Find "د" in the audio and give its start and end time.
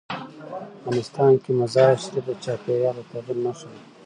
2.27-2.29, 2.97-2.99